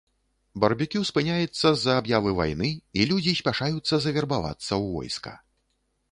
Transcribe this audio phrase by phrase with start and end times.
[0.61, 2.69] Барбекю спыняецца з-за аб'явы вайны,
[3.01, 5.35] і людзі спяшаюцца завербавацца ў войска.